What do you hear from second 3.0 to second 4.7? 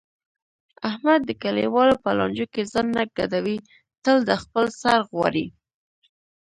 ګډوي تل د خپل